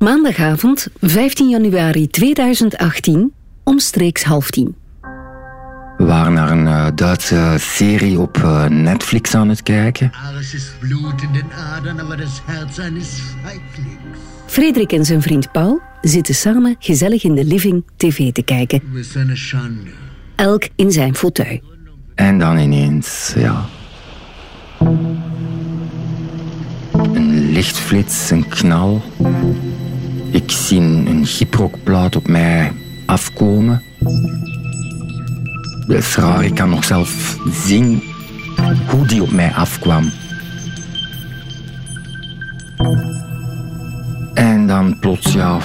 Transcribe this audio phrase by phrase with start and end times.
[0.00, 3.32] Maandagavond, 15 januari 2018,
[3.64, 4.74] omstreeks half tien.
[5.96, 10.10] We waren naar een uh, Duitse serie op uh, Netflix aan het kijken.
[10.28, 14.18] Alles is bloed in den adern, maar het hart eines Feiglings.
[14.46, 18.82] Frederik en zijn vriend Paul zitten samen gezellig in de living tv te kijken.
[18.92, 19.90] We zijn een schande.
[20.36, 21.60] Elk in zijn fauteuil.
[22.14, 23.64] En dan ineens, ja.
[26.92, 29.02] Een lichtflits, een knal.
[30.30, 32.72] Ik zie een gyprokplaat op mij
[33.06, 33.82] afkomen.
[35.86, 38.02] Dat is raar, ik kan nog zelf zien
[38.88, 40.10] hoe die op mij afkwam.
[44.34, 45.58] En dan plots, ja,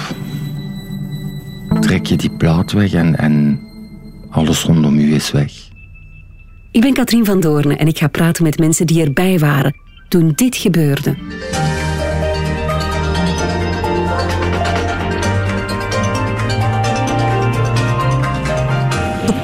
[1.80, 3.60] trek je die plaat weg en, en
[4.30, 5.52] alles rondom u is weg.
[6.70, 9.74] Ik ben Katrien van Doornen en ik ga praten met mensen die erbij waren
[10.08, 11.14] toen dit gebeurde.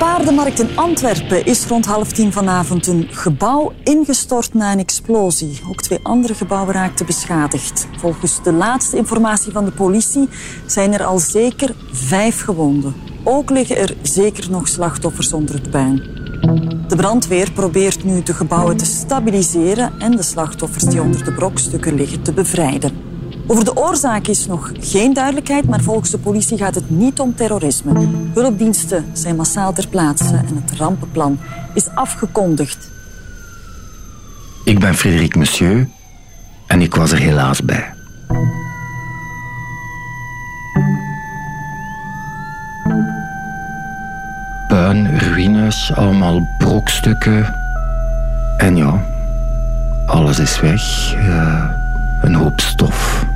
[0.02, 5.60] De markt in Antwerpen is rond half tien vanavond een gebouw ingestort na een explosie.
[5.68, 7.86] Ook twee andere gebouwen raakten beschadigd.
[7.96, 10.28] Volgens de laatste informatie van de politie
[10.66, 12.94] zijn er al zeker vijf gewonden.
[13.24, 15.96] Ook liggen er zeker nog slachtoffers onder het puin.
[16.88, 21.94] De brandweer probeert nu de gebouwen te stabiliseren en de slachtoffers die onder de brokstukken
[21.94, 23.01] liggen te bevrijden.
[23.52, 27.34] Over de oorzaak is nog geen duidelijkheid, maar volgens de politie gaat het niet om
[27.34, 28.08] terrorisme.
[28.34, 31.38] Hulpdiensten zijn massaal ter plaatse en het rampenplan
[31.74, 32.90] is afgekondigd.
[34.64, 35.88] Ik ben Frederik Monsieur
[36.66, 37.94] en ik was er helaas bij.
[44.68, 47.54] Puin, ruïnes, allemaal brokstukken.
[48.56, 49.04] En ja,
[50.06, 51.14] alles is weg.
[51.14, 51.64] Uh,
[52.22, 53.30] een hoop stof.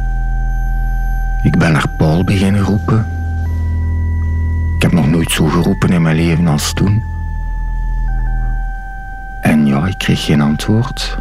[1.46, 3.06] Ik ben naar Paul beginnen roepen.
[4.76, 7.02] Ik heb nog nooit zo geroepen in mijn leven als toen.
[9.40, 11.18] En ja, ik kreeg geen antwoord.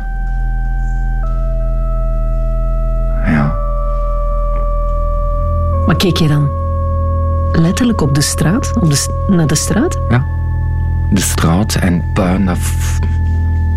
[3.25, 3.56] Ja.
[5.85, 6.50] Maar keek je dan
[7.52, 8.74] letterlijk op de straat?
[8.75, 9.97] Op de, naar de straat?
[10.09, 10.25] Ja.
[11.09, 12.59] De straat en puin dat,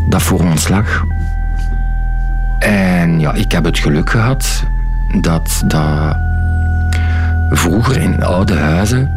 [0.08, 1.04] dat voor ons lag.
[2.58, 4.64] En ja, ik heb het geluk gehad
[5.20, 6.27] dat, dat
[7.50, 9.10] vroeger in oude huizen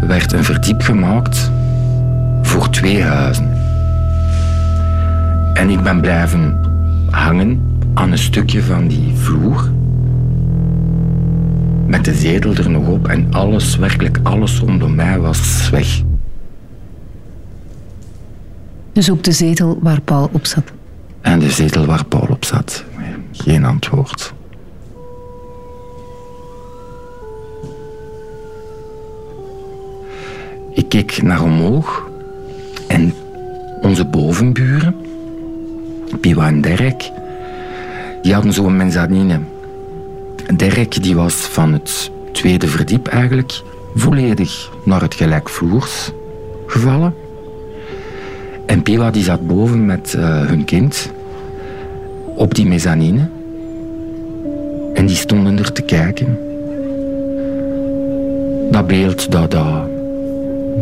[0.00, 1.50] werd een verdiep gemaakt
[2.42, 3.50] voor twee huizen.
[5.54, 6.60] En ik ben blijven
[7.10, 9.70] hangen aan een stukje van die vloer.
[11.86, 16.02] Met de zetel er nog op en alles, werkelijk alles rondom mij was weg.
[18.92, 20.72] Dus op de zetel waar Paul op zat?
[21.20, 22.84] En de zetel waar Paul op zat.
[23.32, 24.34] Geen antwoord.
[30.74, 32.10] Ik keek naar omhoog
[32.86, 33.14] en
[33.82, 34.96] onze bovenburen,
[36.20, 37.10] Piwa en Derek,
[38.22, 39.40] die hadden zo'n mezzanine.
[40.56, 43.62] Derek die was van het tweede verdiep eigenlijk
[43.94, 46.10] volledig naar het gelijkvloers
[46.66, 47.14] gevallen.
[48.66, 51.10] En Piwa die zat boven met uh, hun kind
[52.36, 53.28] op die mezzanine.
[54.94, 56.38] En die stonden er te kijken.
[58.70, 59.91] Dat beeld, dat, dat,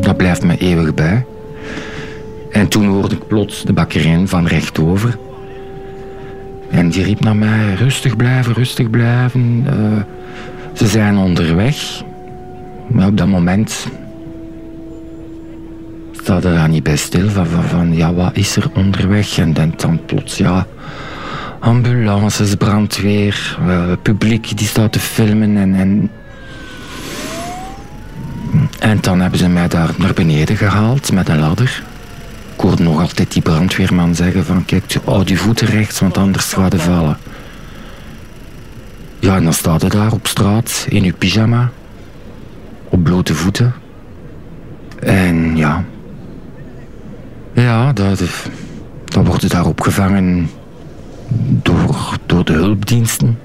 [0.01, 1.25] dat blijft me eeuwig bij.
[2.51, 5.19] En toen hoorde ik plots de bakkerin van rechtover.
[6.71, 9.67] En die riep naar mij, rustig blijven, rustig blijven.
[9.67, 10.03] Uh,
[10.73, 12.03] ze zijn onderweg.
[12.87, 13.87] Maar op dat moment
[16.13, 17.29] staat er daar niet bij stil.
[17.29, 19.39] Van, van, van, ja, wat is er onderweg?
[19.39, 20.67] En dan, dan plots, ja,
[21.61, 25.57] ambulances, brandweer, uh, publiek die staat te filmen.
[25.57, 26.11] En, en,
[28.81, 31.83] en dan hebben ze mij daar naar beneden gehaald met een ladder.
[32.55, 36.53] Ik hoorde nog altijd die brandweerman zeggen van kijk, houd je voeten rechts, want anders
[36.53, 37.19] gaat je vallen.
[39.19, 41.71] Ja, en dan staat je daar op straat in je pyjama,
[42.89, 43.75] op blote voeten.
[44.99, 45.85] En ja,
[47.53, 48.23] ja, dat,
[49.05, 50.51] dan wordt je daar opgevangen
[51.63, 53.39] door, door de hulpdiensten.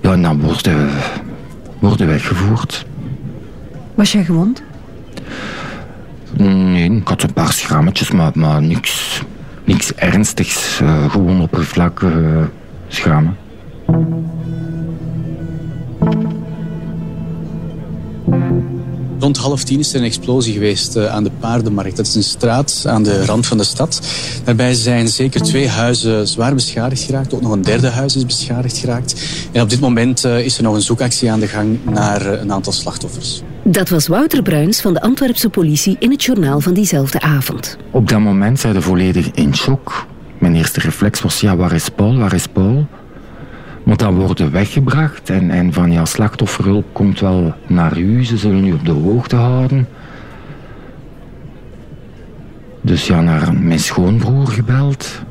[0.00, 0.90] Ja, en dan worden,
[1.82, 2.86] worden weggevoerd.
[3.94, 4.62] Was jij gewond?
[6.36, 9.22] Nee, ik had een paar schrammetjes, maar, maar niks,
[9.64, 10.80] niks ernstigs.
[10.82, 12.44] Uh, gewoon oppervlakkige uh,
[12.88, 13.36] schrammen.
[19.22, 21.96] Rond half tien is er een explosie geweest uh, aan de Paardenmarkt.
[21.96, 24.00] Dat is een straat aan de rand van de stad.
[24.44, 27.34] Daarbij zijn zeker twee huizen zwaar beschadigd geraakt.
[27.34, 29.22] Ook nog een derde huis is beschadigd geraakt.
[29.52, 32.40] En op dit moment uh, is er nog een zoekactie aan de gang naar uh,
[32.40, 33.42] een aantal slachtoffers.
[33.64, 37.76] Dat was Wouter Bruins van de Antwerpse politie in het journaal van diezelfde avond.
[37.90, 40.06] Op dat moment zijn we volledig in shock.
[40.38, 42.86] Mijn eerste reflex was, ja, waar is Paul, waar is Paul?
[43.82, 48.66] Want dan worden weggebracht en, en van ja, slachtofferhulp komt wel naar u, ze zullen
[48.66, 49.88] u op de hoogte houden.
[52.80, 55.22] Dus ja, naar mijn schoonbroer gebeld.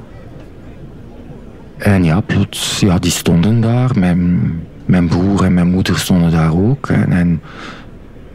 [1.77, 3.99] En ja, plots, ja, die stonden daar.
[3.99, 4.51] Mijn,
[4.85, 6.87] mijn broer en mijn moeder stonden daar ook.
[6.87, 7.41] En, en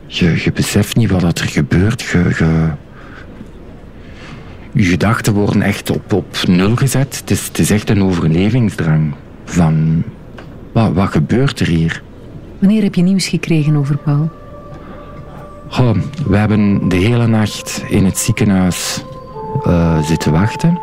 [0.06, 2.02] je, je beseft niet wat er gebeurt.
[2.02, 2.68] Je, je,
[4.72, 7.18] je gedachten worden echt op, op nul gezet.
[7.20, 9.14] Het is, het is echt een overlevingsdrang
[9.46, 10.02] van
[10.72, 12.02] wat, wat gebeurt er hier?
[12.58, 14.30] Wanneer heb je nieuws gekregen over Paul?
[15.68, 15.96] Goh,
[16.26, 19.04] we hebben de hele nacht in het ziekenhuis
[19.66, 20.78] uh, zitten wachten.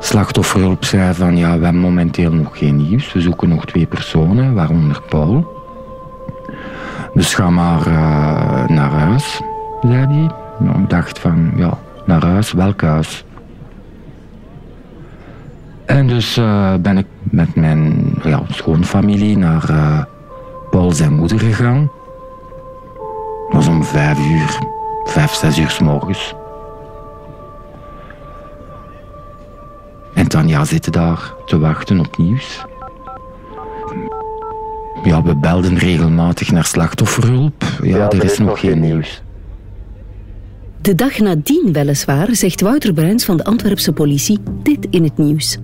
[0.00, 3.12] Slachtofferhulp zei van ja, we hebben momenteel nog geen nieuws.
[3.12, 5.60] We zoeken nog twee personen, waaronder Paul.
[7.14, 9.40] Dus ga maar uh, naar huis,
[9.82, 10.30] zei hij.
[10.58, 13.24] Nou, ik dacht van ja, naar huis, welk huis?
[15.92, 20.02] En dus uh, ben ik met mijn ja, schoonfamilie naar uh,
[20.70, 21.90] Paul zijn moeder gegaan.
[23.48, 24.58] Dat was om vijf uur,
[25.04, 26.34] vijf, zes uur s morgens.
[30.14, 32.64] En Tanja zit daar te wachten op nieuws.
[35.04, 37.64] Ja, we belden regelmatig naar slachtofferhulp.
[37.82, 39.22] Ja, ja er is nog geen nieuws.
[40.80, 45.58] De dag nadien weliswaar zegt Wouter Bruins van de Antwerpse politie dit in het nieuws.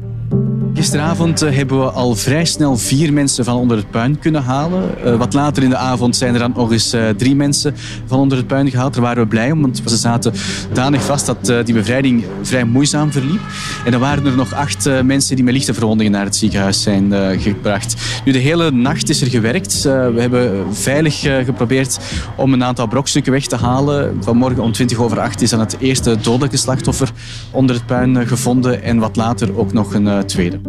[0.78, 4.90] Gisteravond eh, hebben we al vrij snel vier mensen van onder het puin kunnen halen.
[5.04, 7.74] Uh, wat later in de avond zijn er dan nog eens uh, drie mensen
[8.06, 8.94] van onder het puin gehaald.
[8.94, 10.32] Daar waren we blij om, want ze zaten
[10.72, 13.40] danig vast dat die bevrijding vrij moeizaam verliep.
[13.84, 17.12] En dan waren er nog acht mensen die met lichte verwondingen naar het ziekenhuis zijn
[17.40, 17.94] gebracht.
[18.24, 19.82] Nu, de hele nacht is er gewerkt.
[19.82, 21.98] we hebben veilig geprobeerd
[22.36, 24.16] om een aantal brokstukken weg te halen.
[24.20, 27.10] Vanmorgen om 20 over 8 is dan het eerste dodelijke slachtoffer
[27.50, 28.82] onder het puin gevonden.
[28.82, 30.67] En wat later ook nog een tweede.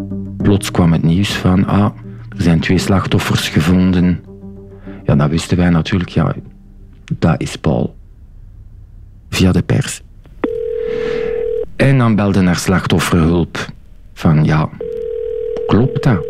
[0.49, 1.91] Plots kwam het nieuws van, ah,
[2.35, 4.23] er zijn twee slachtoffers gevonden.
[5.05, 6.35] Ja, dat wisten wij natuurlijk, ja,
[7.17, 7.95] dat is Paul.
[9.29, 10.01] Via de pers.
[11.75, 13.65] En dan belde naar slachtofferhulp.
[14.13, 14.69] Van, ja,
[15.67, 16.27] klopt dat?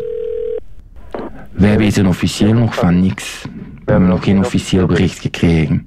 [1.50, 3.44] Wij weten officieel nog van niks.
[3.84, 5.86] We hebben nog geen officieel bericht gekregen.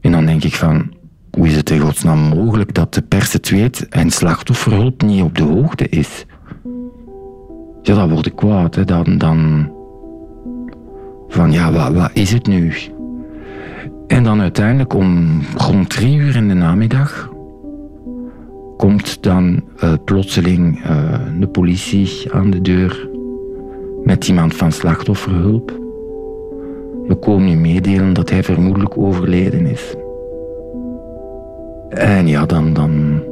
[0.00, 0.94] En dan denk ik van,
[1.30, 5.36] hoe is het in godsnaam mogelijk dat de pers het weet en slachtofferhulp niet op
[5.36, 6.24] de hoogte is?
[7.82, 8.74] Ja, dan word ik kwaad.
[8.74, 8.84] Hè.
[8.84, 9.70] Dan, dan
[11.28, 12.72] van ja, wat, wat is het nu?
[14.06, 17.30] En dan uiteindelijk om rond drie uur in de namiddag
[18.76, 23.08] komt dan uh, plotseling uh, de politie aan de deur
[24.04, 25.78] met iemand van slachtofferhulp.
[27.06, 29.94] We komen nu meedelen dat hij vermoedelijk overleden is.
[31.88, 33.22] En ja, dan, dan,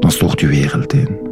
[0.00, 1.29] dan stort je wereld in.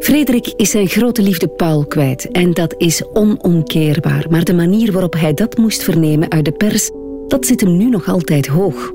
[0.00, 4.26] Frederik is zijn grote liefde Paul kwijt en dat is onomkeerbaar.
[4.30, 6.90] Maar de manier waarop hij dat moest vernemen uit de pers,
[7.28, 8.92] dat zit hem nu nog altijd hoog.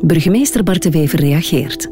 [0.00, 1.88] Burgemeester Bart de Wever reageert.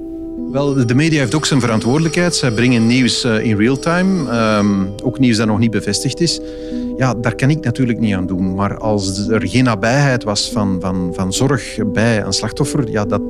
[0.50, 2.34] Wel, de media heeft ook zijn verantwoordelijkheid.
[2.34, 6.40] Zij brengen nieuws uh, in real time, um, ook nieuws dat nog niet bevestigd is.
[6.96, 8.55] Ja, daar kan ik natuurlijk niet aan doen.
[8.55, 13.22] Maar als er geen nabijheid was van, van, van zorg bij een slachtoffer, ja, dat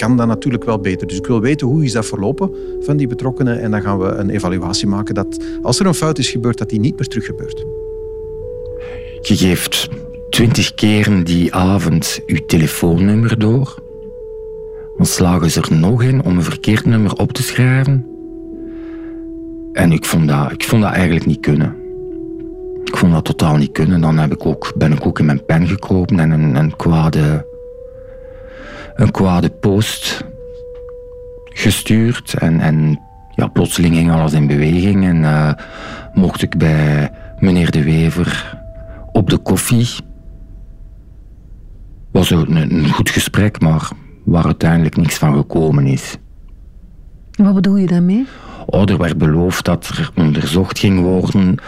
[0.00, 1.06] kan dan natuurlijk wel beter.
[1.06, 4.06] Dus ik wil weten hoe is dat verlopen van die betrokkenen en dan gaan we
[4.06, 7.24] een evaluatie maken dat als er een fout is gebeurd, dat die niet meer terug
[7.24, 7.64] gebeurt.
[9.20, 9.88] Je geeft
[10.30, 13.74] twintig keren die avond uw telefoonnummer door.
[14.96, 18.06] Dan slagen ze er nog in om een verkeerd nummer op te schrijven.
[19.72, 21.76] En ik vond dat, ik vond dat eigenlijk niet kunnen.
[22.84, 24.00] Ik vond dat totaal niet kunnen.
[24.00, 27.46] Dan heb ik ook, ben ik ook in mijn pen gekropen en een, een, kwade,
[29.00, 30.24] een kwade post
[31.44, 32.34] gestuurd.
[32.34, 33.00] En, en
[33.34, 35.04] ja, plotseling ging alles in beweging.
[35.04, 35.52] En uh,
[36.14, 38.58] mocht ik bij meneer De Wever
[39.12, 39.88] op de koffie.
[42.10, 43.90] Was een, een goed gesprek, maar
[44.24, 46.16] waar uiteindelijk niks van gekomen is.
[47.30, 48.26] Wat bedoel je daarmee?
[48.66, 51.58] Oh, er werd beloofd dat er onderzocht ging worden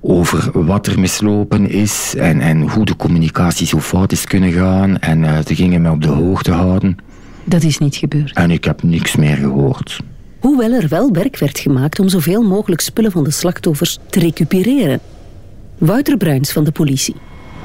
[0.00, 4.98] over wat er mislopen is en, en hoe de communicatie zo fout is kunnen gaan.
[4.98, 6.98] En uh, ze gingen mij op de hoogte houden.
[7.44, 8.36] Dat is niet gebeurd.
[8.36, 10.00] En ik heb niks meer gehoord.
[10.40, 15.00] Hoewel er wel werk werd gemaakt om zoveel mogelijk spullen van de slachtoffers te recupereren.
[15.78, 17.14] Wouter Bruins van de politie.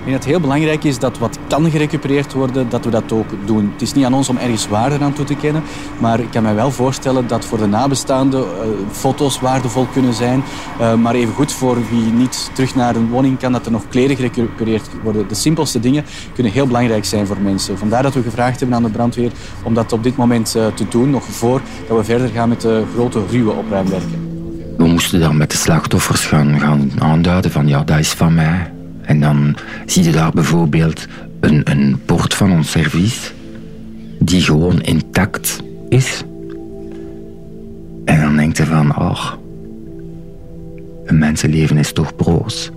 [0.05, 3.12] Ik denk dat het heel belangrijk is dat wat kan gerecupereerd worden, dat we dat
[3.12, 3.69] ook doen.
[3.71, 5.63] Het is niet aan ons om ergens waarde aan toe te kennen,
[6.00, 8.47] maar ik kan me wel voorstellen dat voor de nabestaanden uh,
[8.91, 10.43] foto's waardevol kunnen zijn,
[10.81, 14.15] uh, maar evengoed voor wie niet terug naar een woning kan, dat er nog kleren
[14.15, 15.27] gerecupereerd worden.
[15.27, 17.77] De simpelste dingen kunnen heel belangrijk zijn voor mensen.
[17.77, 19.31] Vandaar dat we gevraagd hebben aan de brandweer
[19.63, 22.62] om dat op dit moment uh, te doen, nog voor dat we verder gaan met
[22.62, 24.29] de grote ruwe opruimwerken.
[24.77, 28.75] We moesten dan met de slachtoffers gaan, gaan aanduiden van ja, dat is van mij.
[29.05, 31.07] En dan zie je daar bijvoorbeeld
[31.39, 33.33] een, een bord van ons servies
[34.19, 36.24] die gewoon intact is.
[38.05, 39.39] En dan denkt je van, ach,
[41.05, 42.71] een mensenleven is toch broos.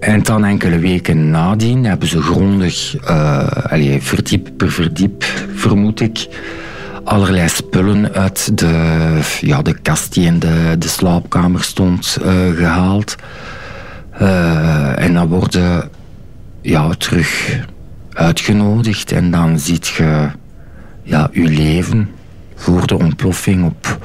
[0.00, 6.28] En dan enkele weken nadien hebben ze grondig, uh, allez, verdiep per verdiep, vermoed ik,
[7.04, 13.16] allerlei spullen uit de, ja, de kast die in de, de slaapkamer stond uh, gehaald.
[14.20, 15.90] Uh, en dan worden
[16.60, 17.60] ja, terug
[18.12, 20.28] uitgenodigd en dan ziet je
[21.02, 22.10] ja, je leven
[22.54, 23.98] voor de ontploffing op,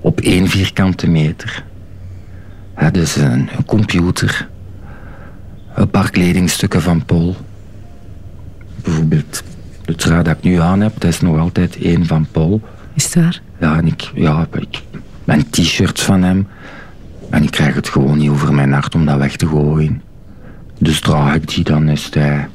[0.00, 1.64] op één vierkante meter.
[2.92, 4.48] Dus een, een computer,
[5.74, 7.36] een paar kledingstukken van Paul.
[8.82, 9.42] Bijvoorbeeld
[9.86, 12.60] de trui dat ik nu aan heb, dat is nog altijd één van Paul.
[12.94, 13.40] Is het waar?
[13.60, 14.82] Ja, en ik, ja, ik,
[15.24, 16.48] mijn t-shirt van hem.
[17.30, 20.02] En ik krijg het gewoon niet over mijn hart om dat weg te gooien.
[20.78, 22.48] Dus draag ik die, dan is hij...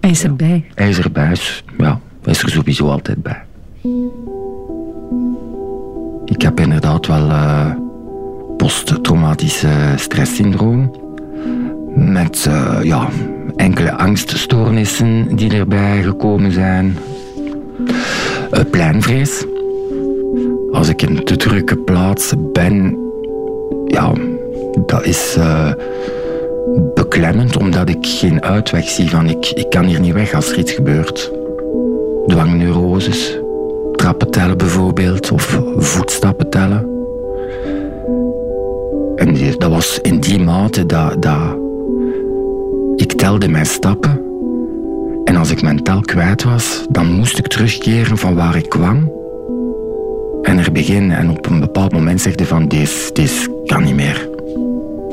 [0.00, 0.64] Hij is erbij.
[0.74, 1.36] Hij is erbij,
[1.78, 2.00] ja.
[2.22, 3.42] Hij is er sowieso altijd bij.
[6.24, 7.70] Ik heb inderdaad wel uh,
[8.56, 10.96] posttraumatische stresssyndroom.
[11.94, 13.08] Met uh, ja,
[13.64, 16.98] enkele angststoornissen die erbij gekomen zijn.
[18.52, 19.44] Uh, pleinvrees.
[20.72, 22.98] Als ik in te drukke plaats ben,
[23.86, 24.12] ja,
[24.86, 25.72] dat is uh,
[26.94, 30.58] beklemmend omdat ik geen uitweg zie van ik, ik kan hier niet weg als er
[30.58, 31.32] iets gebeurt.
[32.26, 33.38] Dwangneuroses,
[33.92, 36.88] trappen tellen bijvoorbeeld, of voetstappen tellen.
[39.16, 41.63] En dat was in die mate dat, dat
[42.96, 44.20] ik telde mijn stappen
[45.24, 49.12] en als ik mijn tel kwijt was, dan moest ik terugkeren van waar ik kwam
[50.42, 51.16] en er beginnen.
[51.16, 54.28] En op een bepaald moment zegde van, deze, deze kan niet meer.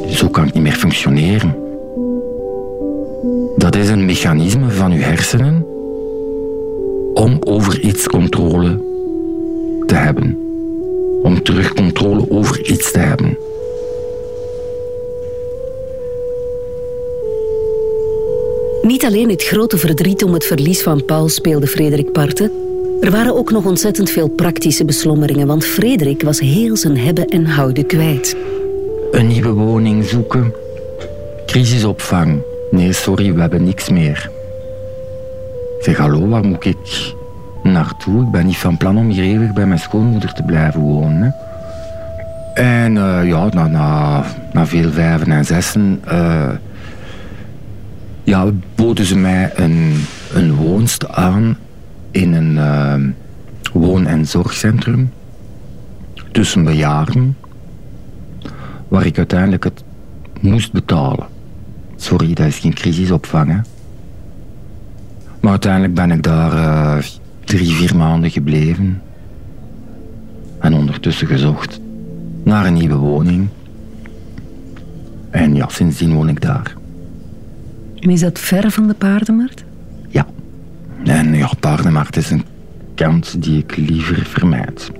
[0.07, 1.55] Zo kan ik niet meer functioneren.
[3.55, 5.65] Dat is een mechanisme van uw hersenen
[7.13, 8.79] om over iets controle
[9.85, 10.37] te hebben.
[11.23, 13.37] Om terug controle over iets te hebben.
[18.91, 22.51] Niet alleen het grote verdriet om het verlies van Paul speelde Frederik parten.
[23.01, 27.45] Er waren ook nog ontzettend veel praktische beslommeringen, want Frederik was heel zijn hebben en
[27.45, 28.35] houden kwijt.
[29.11, 30.53] Een nieuwe woning zoeken.
[31.45, 32.41] Crisisopvang.
[32.71, 34.29] Nee, sorry, we hebben niks meer.
[35.79, 37.13] Zeg, hallo, waar moet ik
[37.63, 38.23] naartoe?
[38.23, 41.35] Ik ben niet van plan om hier eeuwig bij mijn schoonmoeder te blijven wonen.
[42.53, 46.01] En uh, ja, na, na, na veel vijven en zessen...
[46.07, 46.49] Uh,
[48.23, 49.93] ja, boden ze mij een,
[50.33, 51.57] een woonst aan
[52.11, 53.13] in een uh,
[53.73, 55.11] woon- en zorgcentrum
[56.31, 57.37] tussen bejaarden,
[58.87, 59.83] waar ik uiteindelijk het
[60.41, 61.27] moest betalen.
[61.95, 63.49] Sorry, dat is geen crisisopvang.
[63.49, 63.59] Hè?
[65.39, 67.03] Maar uiteindelijk ben ik daar uh,
[67.43, 69.01] drie, vier maanden gebleven.
[70.59, 71.79] En ondertussen gezocht
[72.43, 73.47] naar een nieuwe woning.
[75.29, 76.73] En ja, sindsdien woon ik daar.
[78.01, 79.63] En is dat ver van de paardenmarkt?
[80.07, 80.25] Ja.
[81.03, 82.45] En ja, paardenmarkt is een
[82.95, 84.91] kant die ik liever vermijd.